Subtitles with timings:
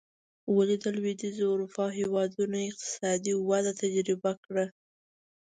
[0.55, 4.65] ولې د لوېدیځې اروپا هېوادونو اقتصادي وده تجربه کړه.